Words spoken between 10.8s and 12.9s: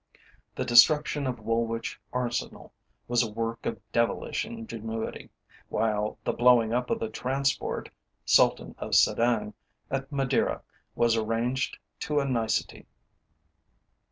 was arranged to a nicety.